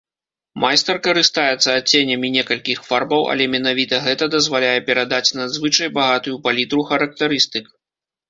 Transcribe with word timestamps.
Майстар 0.61 0.97
карыстаецца 1.07 1.69
адценнямі 1.79 2.29
некалькіх 2.37 2.79
фарбаў, 2.87 3.21
але 3.35 3.43
менавіта 3.55 3.95
гэта 4.07 4.29
дазваляе 4.35 4.73
перадаць 4.89 5.35
надзвычай 5.41 5.91
багатую 5.99 6.33
палітру 6.47 6.81
характарыстык. 6.93 7.65